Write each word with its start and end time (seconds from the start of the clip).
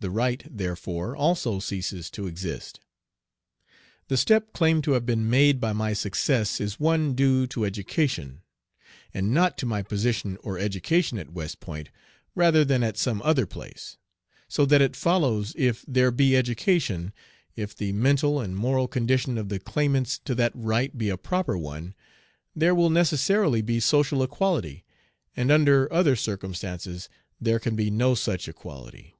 The 0.00 0.10
right, 0.10 0.42
therefore, 0.50 1.14
also 1.14 1.58
ceases 1.58 2.10
to 2.12 2.26
exist. 2.26 2.80
The 4.08 4.16
step 4.16 4.54
claimed 4.54 4.82
to 4.84 4.92
have 4.92 5.04
been 5.04 5.28
made 5.28 5.60
by 5.60 5.74
my 5.74 5.92
success 5.92 6.58
is 6.58 6.80
one 6.80 7.12
due 7.14 7.46
to 7.48 7.66
education, 7.66 8.40
and 9.12 9.34
not 9.34 9.58
to 9.58 9.66
my 9.66 9.82
position 9.82 10.38
or 10.42 10.58
education 10.58 11.18
at 11.18 11.34
West 11.34 11.60
Point, 11.60 11.90
rather 12.34 12.64
than 12.64 12.82
at 12.82 12.96
some 12.96 13.20
other 13.26 13.44
place; 13.44 13.98
so 14.48 14.64
that 14.64 14.80
it 14.80 14.96
follows 14.96 15.52
if 15.54 15.84
there 15.86 16.10
be 16.10 16.34
education, 16.34 17.12
if 17.54 17.76
the 17.76 17.92
mental 17.92 18.40
and 18.40 18.56
moral 18.56 18.88
condition 18.88 19.36
of 19.36 19.50
the 19.50 19.58
claimants 19.58 20.18
to 20.20 20.34
that 20.34 20.52
right 20.54 20.96
be 20.96 21.10
a 21.10 21.18
proper 21.18 21.58
one, 21.58 21.92
there 22.56 22.74
will 22.74 22.88
necessarily 22.88 23.60
be 23.60 23.80
social 23.80 24.22
equality, 24.22 24.82
and 25.36 25.52
under 25.52 25.92
other 25.92 26.16
circumstances 26.16 27.10
there 27.38 27.58
can 27.58 27.76
be 27.76 27.90
no 27.90 28.14
such 28.14 28.48
equality. 28.48 29.14